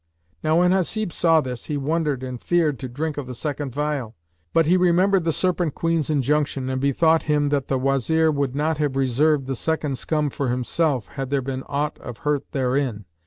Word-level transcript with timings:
Now 0.43 0.57
when 0.57 0.71
Hasib 0.71 1.11
saw 1.11 1.41
this, 1.41 1.65
he 1.65 1.77
wondered 1.77 2.23
and 2.23 2.41
feared 2.41 2.79
to 2.79 2.89
drink 2.89 3.17
of 3.19 3.27
the 3.27 3.35
second 3.35 3.75
phial; 3.75 4.15
but 4.51 4.65
he 4.65 4.75
remembered 4.75 5.25
the 5.25 5.31
Serpent 5.31 5.75
queen's 5.75 6.09
injunction 6.09 6.71
and 6.71 6.81
bethought 6.81 7.29
him 7.29 7.49
that 7.49 7.67
the 7.67 7.77
Wazir 7.77 8.31
would 8.31 8.55
not 8.55 8.79
have 8.79 8.95
reserved 8.95 9.45
the 9.45 9.55
second 9.55 9.99
scum 9.99 10.31
for 10.31 10.49
himself, 10.49 11.05
had 11.09 11.29
there 11.29 11.43
been 11.43 11.61
aught 11.67 11.99
of 11.99 12.17
hurt 12.25 12.51
therein. 12.51 13.05